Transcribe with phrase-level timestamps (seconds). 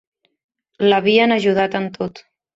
[0.87, 2.25] L'havien ajudat en tot.